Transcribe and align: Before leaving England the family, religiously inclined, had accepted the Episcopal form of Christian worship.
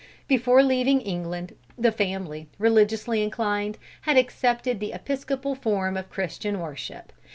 Before 0.27 0.63
leaving 0.63 0.99
England 1.01 1.55
the 1.77 1.91
family, 1.91 2.47
religiously 2.57 3.21
inclined, 3.21 3.77
had 4.01 4.17
accepted 4.17 4.79
the 4.79 4.93
Episcopal 4.93 5.53
form 5.53 5.95
of 5.95 6.09
Christian 6.09 6.59
worship. 6.59 7.13